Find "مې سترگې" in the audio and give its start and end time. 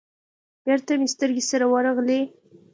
0.99-1.43